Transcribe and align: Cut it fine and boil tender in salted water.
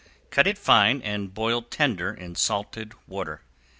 Cut 0.31 0.47
it 0.47 0.57
fine 0.57 0.99
and 1.03 1.31
boil 1.31 1.61
tender 1.61 2.11
in 2.11 2.33
salted 2.33 2.93
water. 3.05 3.41